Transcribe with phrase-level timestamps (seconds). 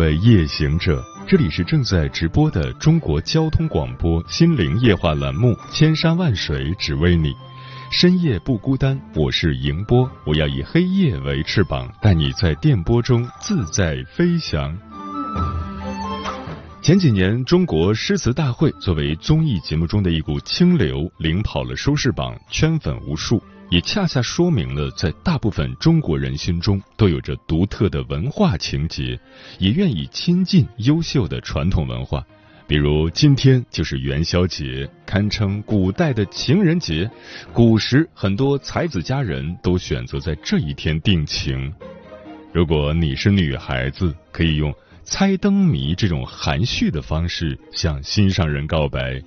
[0.00, 7.28] 为夜行者，这里是正在直播的中国交通广播心灵夜话栏目《千山万水只为你》，
[7.92, 14.74] 深夜不孤单，我是迎波，我要以黑夜为翅膀，带你在电波中自在飞翔。
[16.90, 23.40] 前几年，中国诗词大会作为综艺节目中的一股清流，领跑了收视榜，圈粉无数。
[23.68, 29.16] 也恰恰说明了，在大部分中国人心中都有着独特的文化情结，
[29.60, 32.26] 也愿意亲近优秀的传统文化。
[32.66, 37.08] 比如今天就是元宵节，堪称古代的情人节。
[37.52, 41.72] 古时很多才子佳人都选择在这一天定情。
[42.52, 44.74] 如果你是女孩子，可以用
[45.10, 49.20] 猜灯谜这种含蓄的方式向心上人告白。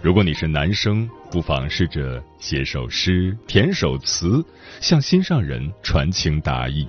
[0.00, 4.42] 如果你是男生，不妨试着写首诗、填首词，
[4.80, 6.88] 向心上人传情达意。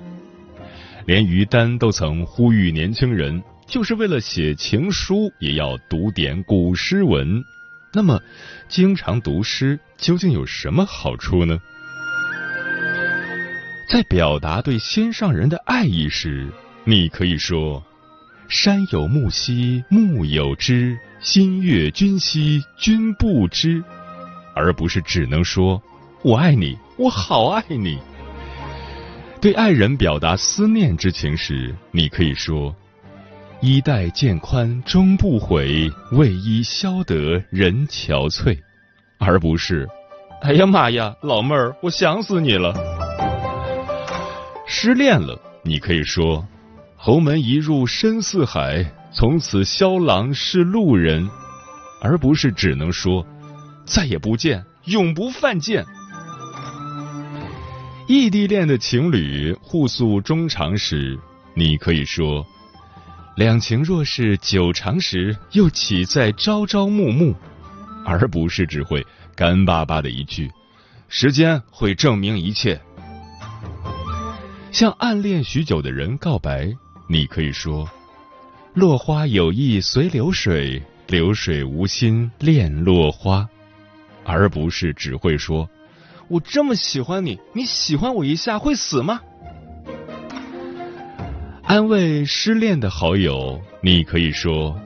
[1.06, 7.44] 连于丹都曾呼吁年轻人，就是为了写情书，也要读点古诗文。
[7.92, 8.18] 那么，
[8.70, 11.60] 经常读诗究竟有什么好处呢？
[13.90, 16.50] 在表达对心上人的爱意时，
[16.86, 17.84] 你可以说
[18.52, 23.84] ：“山有木兮木有枝。”心悦君兮，君不知，
[24.56, 25.80] 而不是只能说
[26.26, 28.00] “我爱你，我好爱你”。
[29.40, 32.76] 对爱人表达思念之情时，你可以说
[33.62, 38.58] ：“衣带渐宽终不悔，为伊消得人憔悴”，
[39.20, 39.88] 而不是
[40.42, 42.74] “哎呀妈呀，老妹儿，我想死你了”。
[44.66, 46.44] 失恋了，你可以说
[47.04, 51.30] ：“侯门一入深似海。”从此，萧郎是路人，
[52.00, 53.28] 而不是只能说
[53.84, 55.86] 再也不见，永不犯贱。
[58.08, 61.20] 异地恋的情侣互诉衷肠时，
[61.56, 62.46] 你可以说
[63.36, 67.36] ：“两情若是久长时，又岂在朝朝暮暮？”
[68.06, 70.50] 而不是只会干巴巴的一句
[71.10, 72.80] ：“时间会证明一切。”
[74.72, 76.74] 向暗恋许久的人告白，
[77.08, 77.90] 你可以说。
[78.74, 83.50] 落花有意随流水，流水无心恋落花，
[84.24, 85.70] 而不是只会说
[86.30, 89.20] “我这么喜欢你，你喜欢我一下会死吗？”
[91.64, 94.80] 安慰失恋的好友，你可以说：“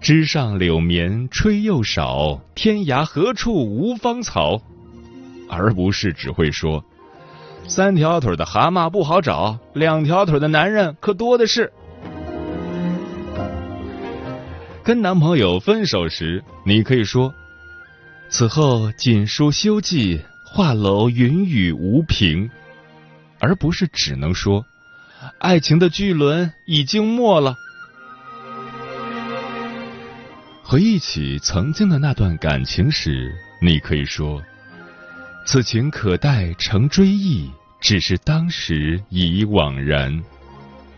[0.00, 4.62] 枝上柳绵吹又少，天涯何处无芳草。”
[5.50, 6.84] 而不是只会说
[7.70, 11.72] “三条腿的蛤蟆不好找，两条腿的男人可多的是。”
[14.82, 17.32] 跟男朋友分手时，你可以说
[18.28, 22.50] ：“此后锦书休寄，画楼云雨无凭。”
[23.38, 24.66] 而不是只能说
[25.38, 27.54] ：“爱情的巨轮已经没了。”
[30.64, 33.32] 回忆起曾经的那段感情时，
[33.62, 34.42] 你可以说
[35.46, 37.48] ：“此情可待成追忆，
[37.80, 40.22] 只是当时已惘然。”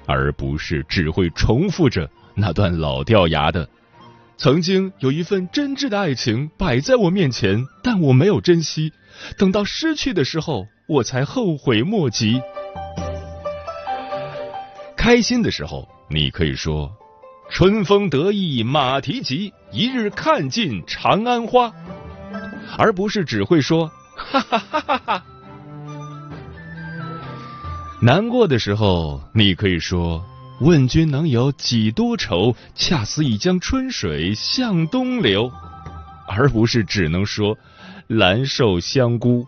[0.05, 3.69] 而不是只会重复着那段老掉牙的。
[4.37, 8.93] 曾经有一份真挚的爱情摆在我面前，但我没有珍惜，
[9.39, 12.43] 等到失去的时候，我才后悔莫及。
[14.97, 16.93] 开心的时候，你可以说
[17.49, 21.73] “春风得意马蹄疾，一日看尽长安花”，
[22.77, 25.27] 而不是只会说“哈哈哈哈哈”。
[28.05, 30.25] 难过的时候，你可以说。
[30.61, 32.55] 问君能有几多愁？
[32.75, 35.51] 恰似一江春水向东流，
[36.29, 37.57] 而不是只能说
[38.07, 39.45] 兰寿香菇。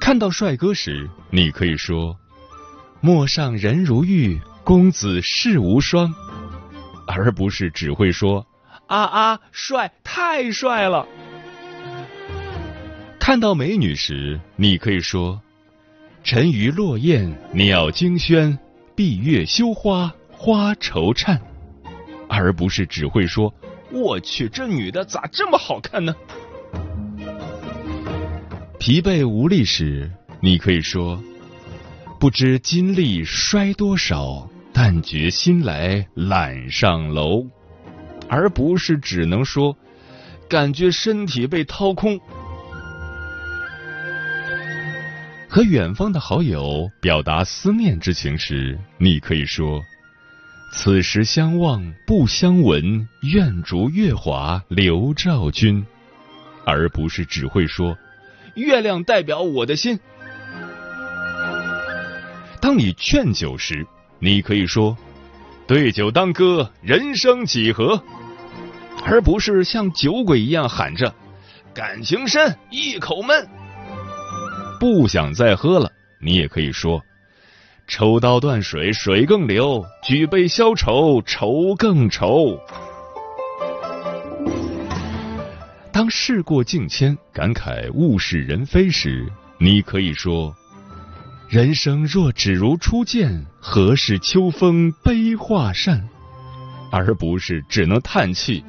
[0.00, 2.16] 看到帅哥时，你可以说
[3.00, 6.14] 陌上人如玉，公子世无双，
[7.08, 8.46] 而不是只会说
[8.86, 11.06] 啊啊帅，太帅了。
[13.18, 15.40] 看到美女时，你可以说。
[16.30, 18.54] 沉鱼落雁，鸟惊喧；
[18.94, 21.40] 闭月羞花，花愁颤。
[22.28, 23.50] 而不是只会说
[23.90, 26.14] “我去，这女的咋这么好看呢？”
[28.78, 31.18] 疲惫无力时，你可以说
[32.20, 37.46] ：“不知金力衰多少，但觉心来揽上楼，
[38.28, 39.74] 而不是只能说
[40.46, 42.20] 感觉身体被掏空。
[45.50, 49.82] 和远方的好友表达思念之情时，你可以说
[50.74, 55.84] ：“此时相望不相闻，愿逐月华流照君。”
[56.66, 57.96] 而不是只会说
[58.56, 59.98] “月亮代表我的心”。
[62.60, 63.86] 当你劝酒时，
[64.18, 64.94] 你可以说
[65.66, 68.02] ：“对酒当歌，人生几何？”
[69.02, 71.14] 而不是像酒鬼一样喊着
[71.72, 73.48] “感情深，一口闷”。
[74.78, 75.90] 不想再喝了，
[76.20, 77.02] 你也可以说
[77.88, 82.58] ：“抽刀断水，水更流；举杯消愁，愁更愁。”
[85.92, 89.26] 当事过境迁，感慨物是人非时，
[89.58, 90.54] 你可以说
[91.50, 96.08] ：“人生若只如初见，何事秋风悲画扇？”
[96.92, 98.64] 而不是只能叹气：“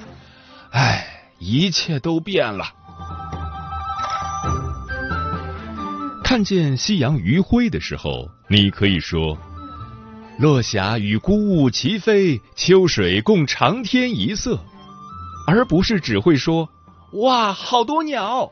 [0.71, 1.05] 唉，
[1.37, 2.65] 一切都变了。”
[6.29, 9.35] 看见夕阳余晖的时候，你可以说
[10.37, 14.59] ：“落霞与孤鹜齐飞，秋水共长天一色。”
[15.49, 16.69] 而不是只会说
[17.23, 18.51] ：“哇，好多鸟。”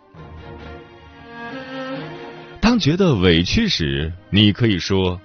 [2.59, 5.21] 当觉得委屈时，你可以说：“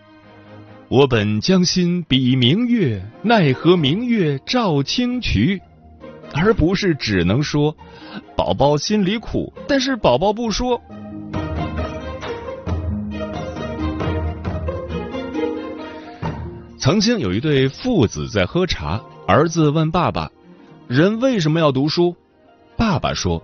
[0.90, 5.58] 我本将心比明月，奈何明月照清渠。”
[6.36, 7.74] 而不是只能说
[8.36, 10.78] ：“宝宝心里苦，但是宝宝不说。”
[16.82, 20.28] 曾经有一对父子在喝茶，儿子问爸爸
[20.90, 22.16] ：“人为什么要读书？”
[22.76, 23.40] 爸爸说：“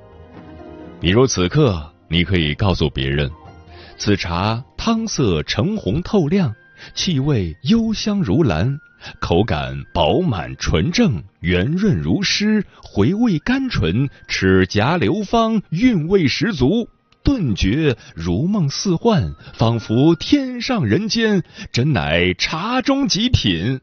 [1.01, 3.31] 比如此刻，你可以告诉别人，
[3.97, 6.53] 此茶汤色橙红透亮，
[6.97, 8.77] 气味幽香如兰，
[9.21, 16.89] 口感饱满纯正，圆润如诗，回味甘醇，齿颊流芳，韵味十足。”
[17.23, 21.43] 顿觉如梦似幻，仿佛天上人间，
[21.73, 23.81] 真乃茶中极品，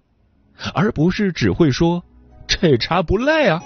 [0.74, 2.04] 而不是只会说
[2.48, 3.62] 这茶不赖啊。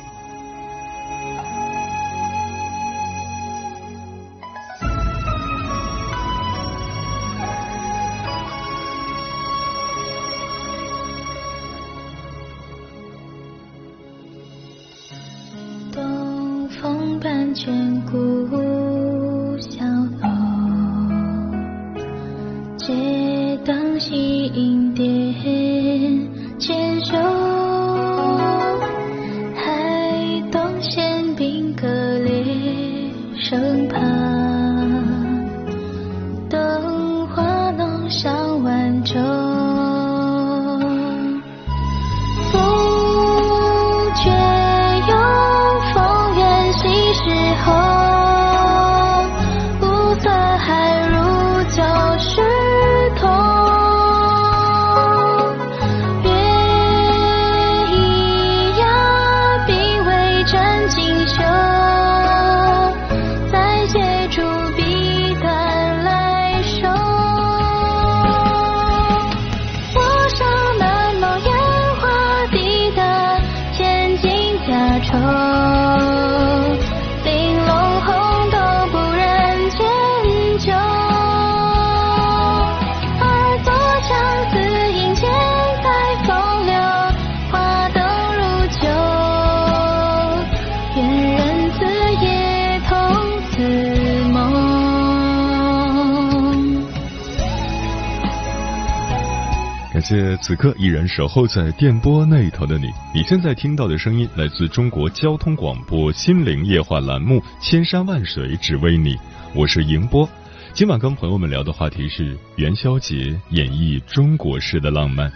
[100.41, 109.15] 此刻依然守候在电波那头的你，你现在听到的声音来自中国交通广播心灵夜话栏目《千山万水只为你》，
[109.53, 110.27] 我是迎波。
[110.74, 115.29] 今晚跟朋友们聊的话题是元宵节演绎中国式的浪漫，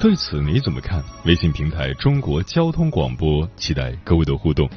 [0.00, 1.02] 对此你怎么看？
[1.24, 4.68] 微信平台中国交通广播，期待各位的互动。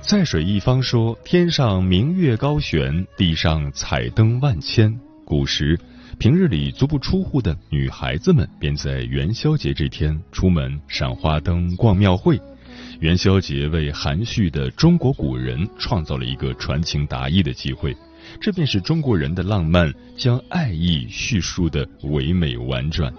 [0.00, 5.78] 在水一方说：“天上明月高悬，地上彩灯万千。”古时。
[6.20, 12.38] 平日里足不出户的女孩子们，便在元宵节这天出门赏花灯、逛庙会。
[12.98, 17.96] 元宵节为含蓄的中国古人创造了一个传情达意的机会，
[18.38, 23.10] 这便是中国人的浪漫，将爱意叙述的唯美婉转。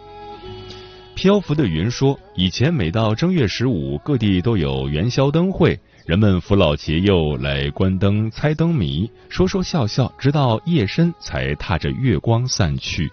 [1.16, 5.80] 漂浮的云说，以前每到正月十五，各地都有元宵灯会。
[6.06, 13.10] 人们扶老携幼来观灯、猜灯谜，说说笑笑，直到夜深才踏着月光散去。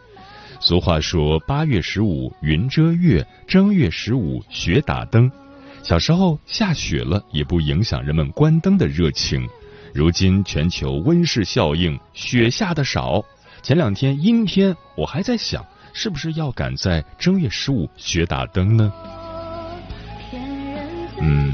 [0.61, 5.30] 俗话说：“八月十五云遮月，正月十五雪打灯。”
[5.85, 9.47] 小时候下雪了也不影响人们关灯的热情。
[9.95, 13.25] 如今全球温室效应，雪下的少。
[13.62, 18.92] 前两天阴天，我还在想，是不是要赶在正月十五雪打灯呢？
[21.21, 21.52] 嗯，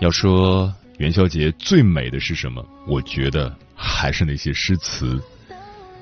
[0.00, 2.66] 要说元宵节最美的是什么？
[2.88, 5.22] 我觉得还是那些诗词。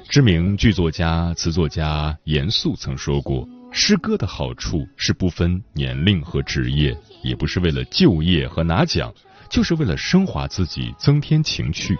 [0.08, 9.12] 知名剧作家、词作家严肃曾说过：“诗歌的好处是不分年龄和职业，也不是为了就业和拿奖，
[9.50, 11.98] 就是为了升华自己、增添情趣。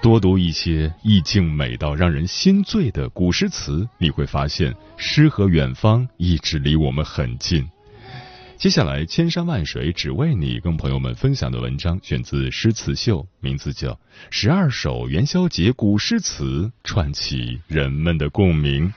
[0.00, 7.68] 多读一些意境美到让人心醉的古诗词，你会发现诗和远方一直离我们很近。”
[8.60, 13.92] 接下来，千山万水只为你，跟朋友们分享的文章选自《诗词秀》，名字叫
[14.28, 16.44] 《十二首元宵节古诗词》，
[16.84, 18.92] 串起人们的共鸣。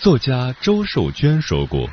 [0.00, 1.88] 作家周寿娟说过：“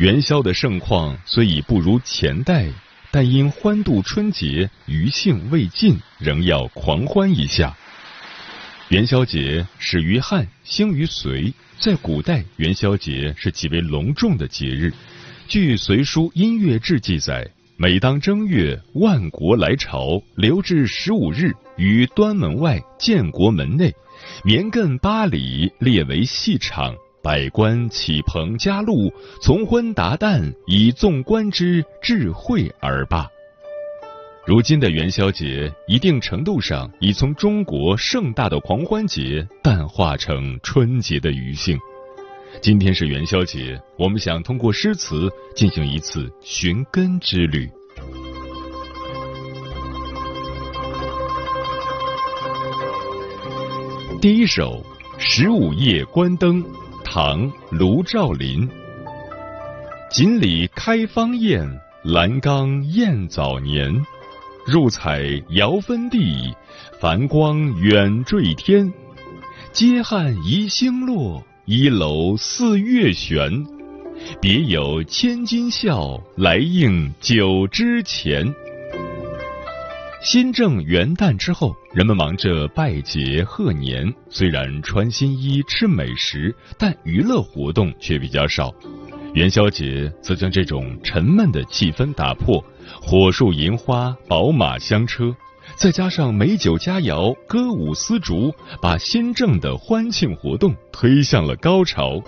[0.00, 2.70] 元宵的盛况虽已不如前代，
[3.10, 7.76] 但因欢度春节，余兴未尽，仍要狂欢一下。”
[8.90, 11.52] 元宵节始于汉，兴于隋。
[11.80, 14.92] 在古代，元宵节是极为隆重的节日。
[15.48, 17.48] 据《隋书·音乐志》记载，
[17.78, 23.90] 每当正月，万国来朝，留至十五日，于端门外、建国门内，
[24.44, 29.10] 绵亘八里，列为戏场，百官启棚加禄，
[29.40, 33.26] 从昏达旦，以纵观之，至会而罢。
[34.46, 41.78] 如今的元宵节，一定程度上已从中国盛大的狂欢节淡化成春节的余兴。
[42.60, 47.66] 今天是元宵节，我们想通过诗词进行一次寻根之旅。
[54.20, 54.84] 第一首
[55.18, 56.62] 《十五夜观灯》，
[57.02, 58.68] 唐·卢照邻。
[60.10, 61.66] 锦里开芳宴，
[62.02, 64.04] 兰冈宴早年。
[64.66, 66.54] 入彩遥分地，
[66.98, 68.90] 繁光远坠天。
[69.72, 73.66] 阶汉移星落，一楼似月悬。
[74.40, 78.54] 别有千金笑，来应酒之前。
[80.22, 88.72] 新正元旦之后，人们忙着拜节贺年，虽然穿新衣吃美食，但娱乐活动却比较少。
[89.34, 92.64] 元宵节则将这种沉闷的气氛打破。
[93.06, 95.36] 火树银花，宝马香车，
[95.76, 102.18] 再加上美酒佳肴、歌舞丝竹，把新政的欢庆活动推向了高潮。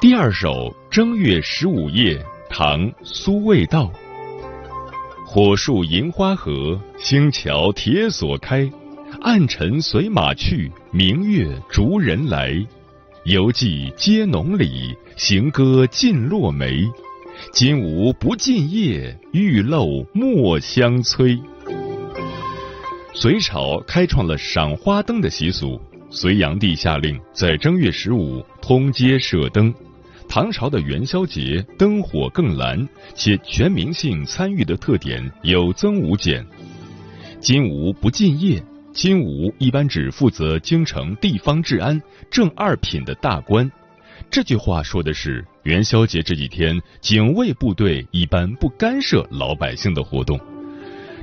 [0.00, 0.48] 第二首
[0.88, 2.16] 《正月十五夜》，
[2.48, 3.90] 唐·苏味道。
[5.26, 8.70] 火树银花合，星桥铁锁开。
[9.20, 12.54] 暗尘随马去，明月逐人来。
[13.24, 16.88] 游记皆浓里，行歌尽落梅。
[17.50, 21.38] 金吾不尽夜，玉漏莫相催。
[23.14, 29.74] 隋朝开创了赏花灯的习俗，隋炀帝下令在正月十五通街射灯。
[30.28, 36.46] 唐朝的元宵节灯火更蓝，且全民性参与的特点有增无减。
[37.38, 43.70] 金吾不尽夜，金吾一般只负责京城地方治安正二品的大官。
[44.32, 50.40] 这句话说的是元宵节这几天，警卫部队一般不干涉老百姓的活动。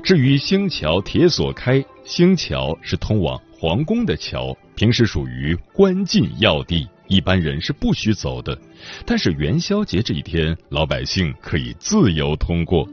[0.00, 8.56] 至于星桥铁锁开，星桥是通往皇宫的桥，平时属于关禁要地，一般人是不许走的。
[9.04, 12.88] 但是元宵节这一天，老百姓可以自由通过。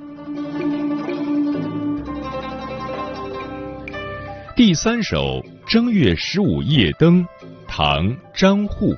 [4.56, 7.24] 第三首《正月十五夜灯》，
[7.68, 8.98] 唐·张祜。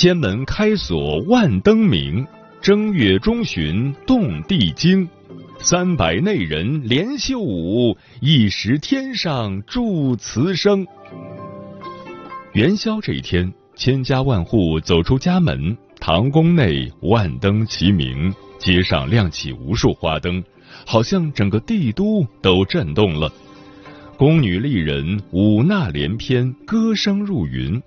[0.00, 2.24] 千门开锁万灯明，
[2.62, 5.08] 正月中旬动地惊。
[5.58, 10.86] 三百内人连袖舞，一时天上祝词声。
[12.52, 20.40] 元宵这一天，千家万户走出家门，唐宫内万灯齐鸣，街上亮起无数花灯，
[20.86, 23.28] 好像整个帝都都震动了。
[24.16, 27.82] 宫女丽人舞纳连篇，歌声入云。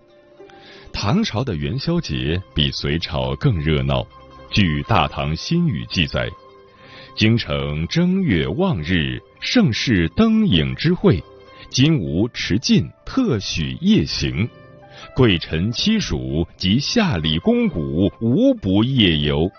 [0.93, 4.05] 唐朝的元宵节比隋朝更热闹。
[4.49, 6.29] 据《大唐新语》记载，
[7.15, 11.23] 京城正月望日，盛世灯影之会，
[11.69, 14.47] 金吾持进特许夜行，
[15.15, 19.49] 贵臣妻属及下里公谷无不夜游。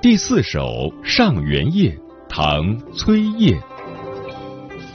[0.00, 1.90] 第四首《上元夜》，
[2.28, 3.60] 唐·崔烨。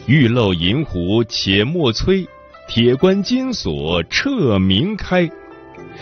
[0.08, 2.28] 玉漏银壶且莫催，
[2.68, 5.30] 铁关金锁彻明开。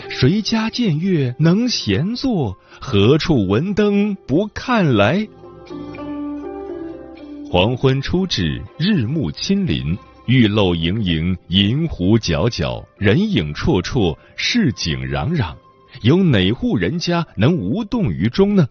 [0.08, 2.56] 谁家见月能闲坐？
[2.80, 5.28] 何处闻灯不看来？
[7.50, 15.54] 黄昏初至，日暮亲临，玉漏盈盈，银壶皎皎，人影绰绰，市井攘攘，
[16.00, 18.66] 有哪户人家能无动于衷呢？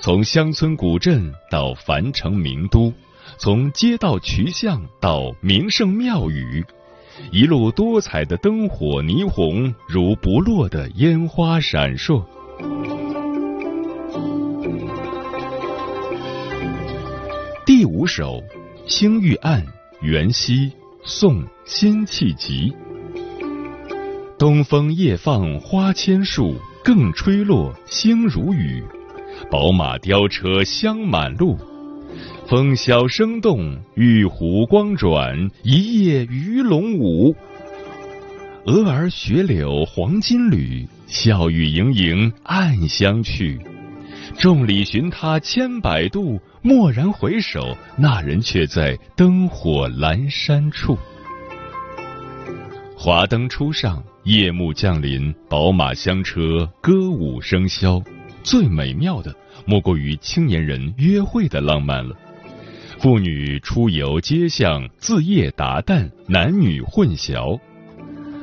[0.00, 2.92] 从乡村古镇到繁城名都，
[3.42, 6.62] 从街道渠巷到名胜庙宇，
[7.32, 12.22] 一路多彩的灯火霓虹，如不落的烟花闪烁。
[17.64, 18.34] 第五首
[18.86, 19.66] 《青玉案》
[20.06, 20.70] 元夕，
[21.02, 22.70] 宋·辛弃疾。
[24.38, 28.84] 东风夜放花千树，更吹落，星如雨。
[29.50, 31.56] 宝马雕车香满路，
[32.50, 37.32] 风箫声动，玉壶光转，一夜鱼龙舞。
[38.66, 43.56] 蛾儿雪柳黄金缕，笑语盈盈暗香去。
[44.36, 50.98] 众里寻他千百度，蓦然回首，那人却在灯火阑珊处。
[52.96, 58.04] 华灯初上，夜幕降临，宝马香车，歌舞升箫。
[58.42, 59.32] 最美妙的，
[59.64, 62.16] 莫过于青年人约会的浪漫了。
[63.00, 67.58] 妇女出游街巷，自夜达旦，男女混淆。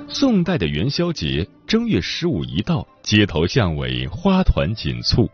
[0.07, 5.29] 宋代的元宵节，正月十五一到，街头巷尾花团锦簇，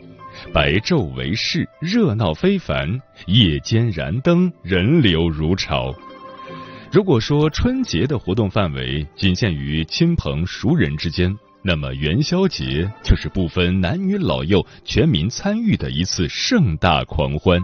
[0.51, 5.95] 白昼为市，热闹非凡；夜间燃灯，人流如潮。
[6.91, 17.63] 如果说春节的活动范围仅限于亲朋熟人之间，那么元宵节就是不分男女老幼、全民参与的一次盛大狂欢。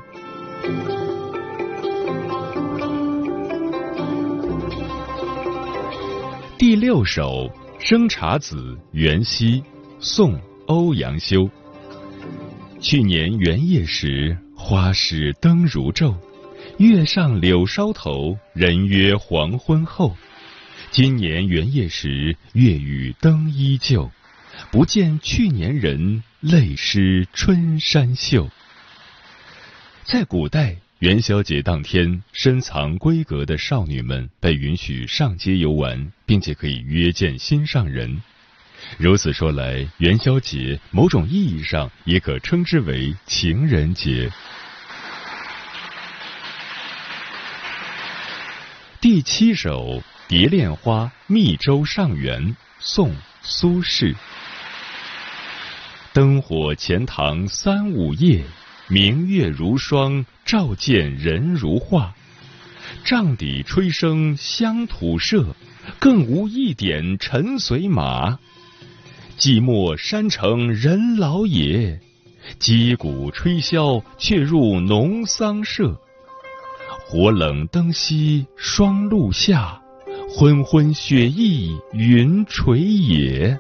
[6.58, 7.48] 第六首
[7.80, 8.56] 《生查子·
[8.92, 9.62] 元夕》，
[10.00, 10.34] 宋·
[10.68, 11.50] 欧阳修。
[12.80, 16.16] 去年元夜时，花市灯如昼，
[16.78, 20.16] 月上柳梢头，人约黄昏后。
[20.92, 24.12] 今年元夜时，月与灯依旧，
[24.70, 28.48] 不见去年人，泪湿春衫袖。
[30.04, 38.22] 在古代，元宵节当天，深藏闺阁的少女们被允许上街游玩，并且可以约见心上人。
[38.98, 44.30] 如此说来，元宵节某种意义上也可称之为情人节。
[49.00, 50.02] 第七首。
[50.32, 52.40] 《蝶恋花·密州上元》
[52.78, 53.10] 宋·
[53.42, 54.16] 苏轼。
[56.14, 58.44] 灯火钱塘三五夜，
[58.92, 62.16] 明月如霜，照见人如画。
[63.06, 65.56] 帐底吹笙乡土社，
[66.00, 68.40] 更无一点尘随马。
[69.38, 72.00] 寂寞山城人老也，
[72.58, 76.02] 击鼓吹箫却入农桑社。
[77.06, 79.80] 火冷灯熄霜露下。
[80.32, 83.60] 昏昏雪意云垂野。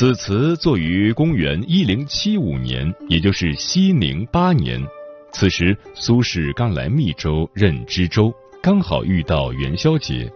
[0.00, 4.82] 此词作于公元一零七五年，也就是熙宁八年。
[5.30, 8.32] 此时苏轼刚来密州任知州，
[8.62, 10.26] 刚好遇到元宵节，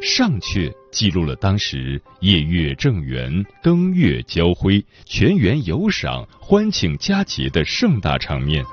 [0.00, 8.64] 上阙记录了当时夜月正圆、灯月交辉、全员游赏、欢庆佳节的盛大场面。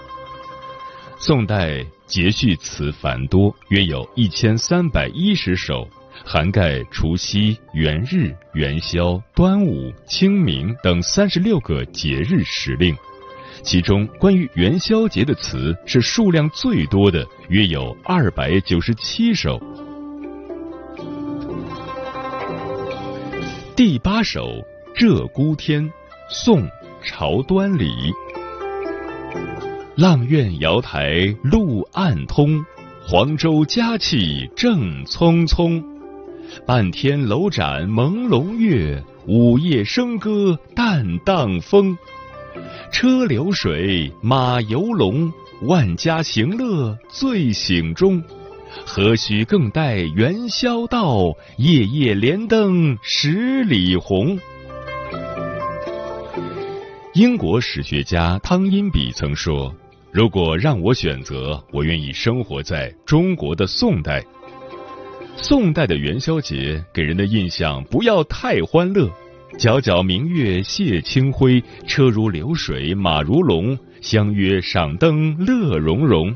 [1.18, 1.84] 宋代。
[2.06, 5.88] 节序词繁多，约有一千三百一十首，
[6.26, 12.96] 涵盖除夕、元日、元宵、端午、清明等三十六个节日时令。
[13.62, 19.60] 其中关于元宵节的词是数量最多的，约有二百九十七首。
[23.76, 24.48] 第八首
[24.96, 25.84] 《鹧鸪天》，
[26.30, 26.62] 宋·
[27.04, 27.90] 朝端礼。
[29.98, 32.64] 阆苑瑶台路暗通，
[33.02, 35.84] 黄州佳气正匆匆。
[36.66, 41.98] 半天楼盏朦胧月，午夜笙歌淡荡风。
[42.92, 45.32] 车流水，马游龙，
[45.64, 48.22] 万家行乐醉醒中。
[48.86, 51.34] 何须更待元宵到？
[51.58, 54.38] 夜夜连灯十里红。
[57.14, 59.74] 英国史学家汤因比曾说。
[60.12, 64.26] 如果让我选择，我愿意生活在中国的宋代。
[65.42, 69.10] 宋代的元宵节给人的印象不要太欢乐，
[69.58, 76.36] 皎皎明月泻清辉，车如流水马如龙，相约赏灯乐融融。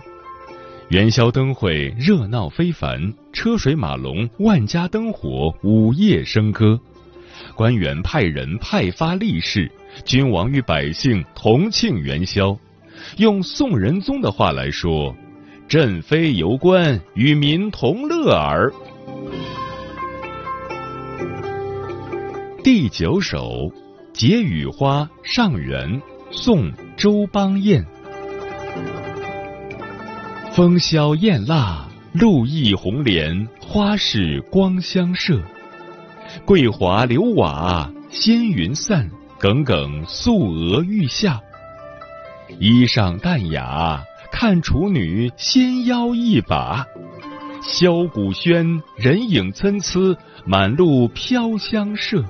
[0.88, 6.80] 元宵灯会热闹非凡，车水马龙，万家灯火，午夜笙歌。
[7.56, 9.70] 官员派人派发利是，
[10.06, 12.58] 君王与百姓同庆元宵。
[13.18, 15.14] 用宋仁宗的话来说
[15.68, 18.72] ：“朕非游官，与民同乐耳。”
[22.64, 23.40] 第九首
[24.14, 27.86] 《解语花·上元》宋·周邦彦。
[30.54, 35.42] 风萧燕腊，露意红莲，花市光相射。
[36.46, 41.42] 桂华流瓦，仙云散，耿耿素娥欲下。
[42.60, 46.86] 衣裳淡雅，看处女纤腰一把。
[47.62, 52.24] 箫鼓喧，人影参差，满路飘香麝。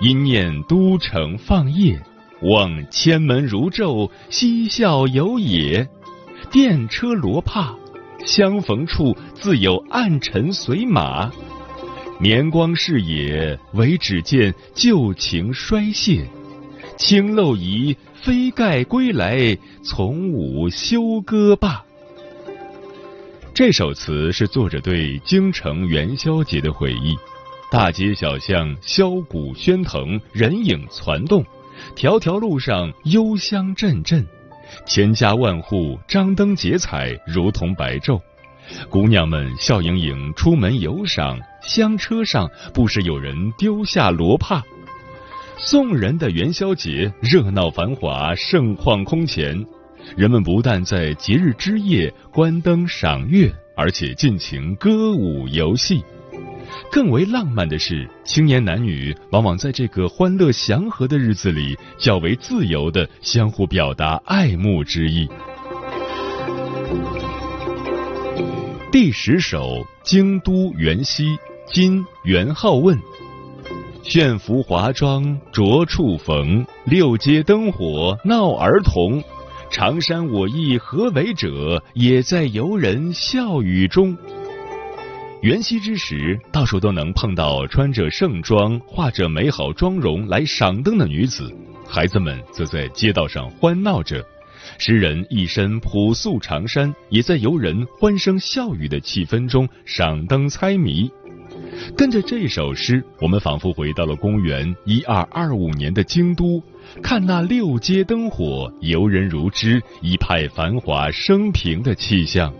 [0.00, 2.00] 因念都城放夜，
[2.42, 5.86] 望千门如昼，嬉笑游冶。
[6.50, 7.74] 电车罗帕，
[8.24, 11.30] 相逢处自有暗尘随马。
[12.18, 16.26] 年光逝也，唯只见旧情衰谢。
[16.96, 21.84] 青漏疑，飞盖归来，从午休歌罢。
[23.54, 27.16] 这首词是作者对京城元宵节的回忆。
[27.70, 31.46] 大街小巷箫鼓喧腾，人影攒动，
[31.94, 34.26] 条条路上幽香阵阵。
[34.84, 38.20] 千家万户张灯结彩，如同白昼。
[38.88, 44.64] 姑娘们笑盈盈出门游赏，香车上不时有人丢下罗帕。
[45.56, 49.64] 宋人的元宵节热闹繁华，盛况空前。
[50.16, 56.02] 人们不但在节日之夜观灯赏月，而且尽情歌舞游戏。
[56.90, 65.28] 更为浪漫的是，青年男女往往在这个欢乐祥和的日子里，较为自由的相互表达爱慕之意。
[68.92, 69.58] 第十首
[70.02, 71.26] 《京都元夕》，
[71.72, 72.98] 今元好问。
[74.02, 79.22] 炫服华妆着处逢，六街灯火闹儿童。
[79.70, 81.80] 长山我亦何为者？
[81.94, 84.16] 也在游人笑语中。
[85.42, 91.50] 元夕之时，到处都能碰到穿着盛装、画着美好妆容来赏灯的女子，
[91.88, 94.22] 孩子们则在街道上欢闹着。
[94.76, 101.10] 诗人一身朴素长衫，也在游人欢声笑语的气氛中赏灯猜谜。
[101.96, 106.62] 跟着这首诗，我们仿佛回到了公元一二二五年的京都，
[107.02, 112.52] 看那六街灯火，游人如织，一派繁华升平的气象。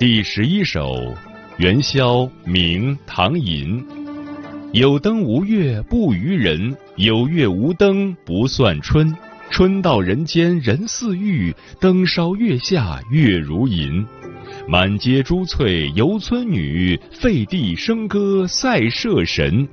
[0.00, 1.14] 第十一首
[1.58, 3.84] 元宵，明唐寅。
[4.72, 9.14] 有灯无月不娱人，有月无灯不算春。
[9.50, 14.02] 春到人间人似玉，灯烧月下月如银。
[14.66, 19.68] 满街珠翠游村女，废地笙歌赛社神。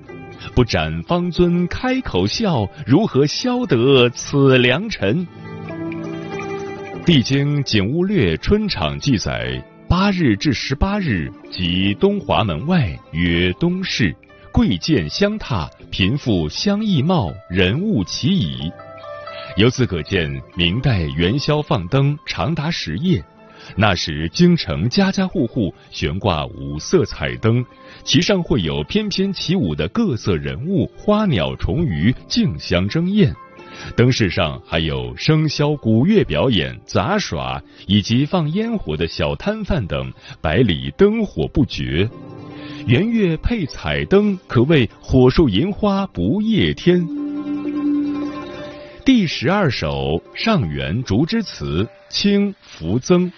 [0.53, 5.25] 不斩方尊开口笑，如何消得此良辰？
[7.05, 9.63] 《帝京景物略春场》记载。
[9.89, 14.13] 八日至十八日，即东华门外曰东市，
[14.51, 18.69] 贵贱相踏，贫富相异貌，人物齐矣。
[19.55, 23.23] 由此可见，明代元宵放灯长达十夜。
[23.77, 27.65] 那时京城家家户户悬挂五色彩灯，
[28.03, 33.33] 其上会有翩翩起舞的各色人物、花鸟虫鱼竞相争艳。
[33.95, 40.11] 灯饰上还有笙箫鼓乐表演、杂耍，以及放烟火的小摊贩等，
[40.41, 42.09] 百里灯火不绝。
[42.85, 47.05] 圆月配彩灯，可谓火树银花不夜天。
[49.03, 53.31] 第十二首上元竹枝词，清福增。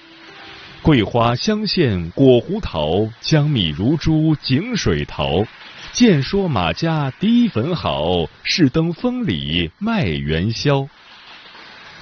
[0.82, 5.44] 桂花香线裹胡桃，江米如珠井水淘。
[5.92, 10.88] 见说马家第一坟好，试登风里卖元宵。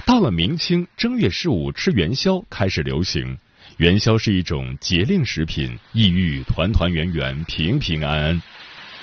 [0.05, 3.37] 到了明清正月十五吃元宵开始流行，
[3.77, 8.41] 元宵是一种节令食品，意欲团团圆圆、平平安安。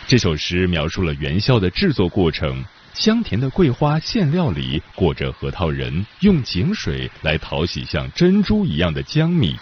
[0.06, 9.56] 这首诗描述了元宵的制作过程：香甜的桂花馅料里裹着核桃仁，用井水来淘洗像珍珠一样的江米。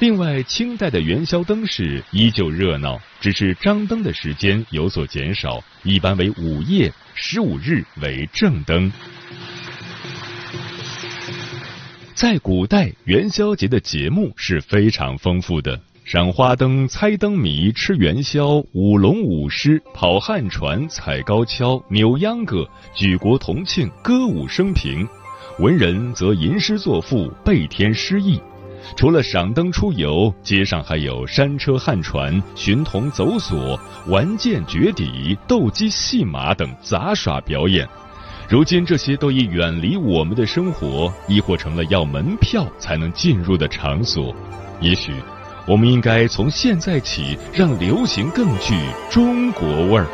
[0.00, 8.92] 另外，清代的元宵灯饰依旧热闹，只是张灯的时间有所减少，一般为午夜，十五日为正灯。
[12.14, 25.04] 在古代，元宵节的节目是非常丰富的，赏花灯、猜灯谜、吃元宵、舞龙舞狮、跑旱船、踩高跷、扭秧歌、举国同庆、歌舞升平。
[25.58, 28.40] 文人则吟诗作赋，背天诗意。
[28.96, 37.88] 除了赏灯出游，街上还有山车旱船、寻童走索、玩剑绝底、斗鸡戏马等杂耍表演。
[38.48, 44.34] 如今这些都已远离我们的生活，亦或成了要门票才能进入的场所。
[44.80, 45.12] 也许。
[45.66, 48.74] 我们应该从现在起，让流行更具
[49.10, 50.06] 中国味儿。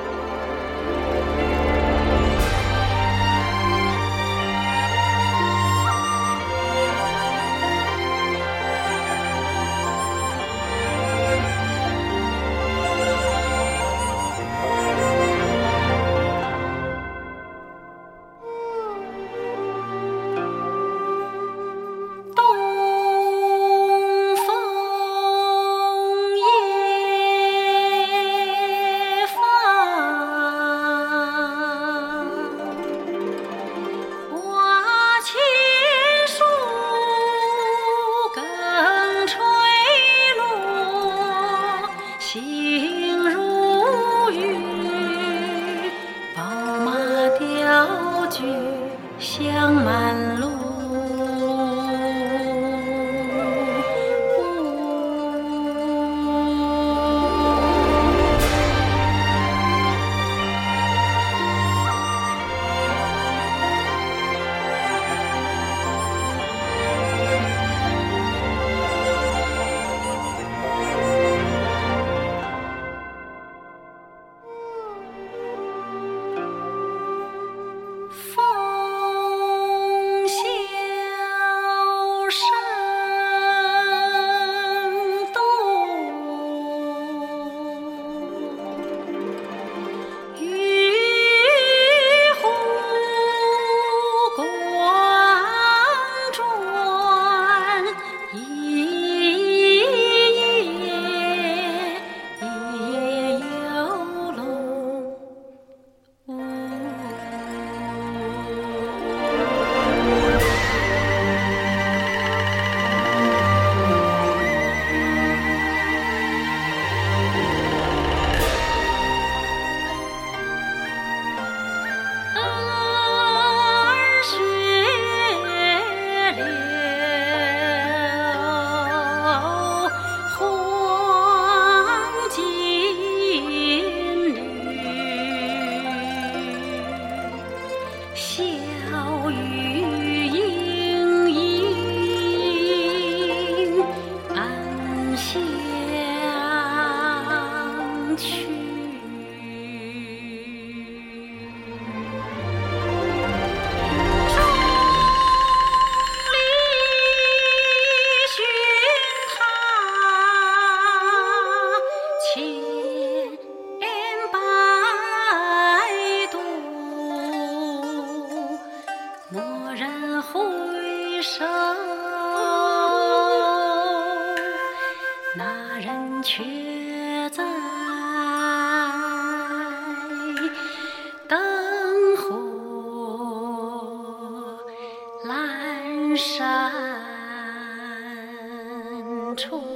[189.35, 189.74] 阑珊